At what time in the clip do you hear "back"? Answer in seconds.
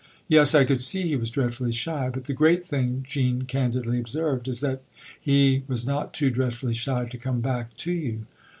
7.39-7.77